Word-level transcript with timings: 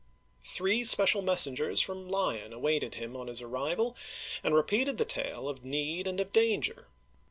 Three 0.47 0.83
special 0.83 1.21
messengers 1.21 1.79
from 1.79 2.09
Lyon 2.09 2.53
awaited 2.53 2.95
him 2.95 3.15
on 3.15 3.27
his 3.27 3.39
arrival, 3.43 3.95
and 4.43 4.55
repeated 4.55 4.97
the 4.97 5.05
tale 5.05 5.47
of 5.47 5.63
need 5.63 6.07
and 6.07 6.19
of 6.19 6.33
danger. 6.33 6.87